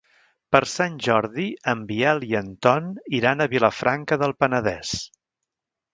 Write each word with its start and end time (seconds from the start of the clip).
Per 0.53 0.61
Sant 0.75 0.93
Jordi 1.07 1.45
en 1.75 1.83
Biel 1.91 2.25
i 2.29 2.33
en 2.41 2.49
Ton 2.67 2.89
iran 3.19 3.45
a 3.45 3.49
Vilafranca 3.55 4.19
del 4.23 4.35
Penedès. 4.41 4.95